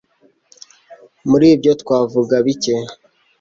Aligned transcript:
Muri 1.29 1.45
ibyo 1.55 1.71
twavuga 1.81 2.35
bicye 2.45 2.75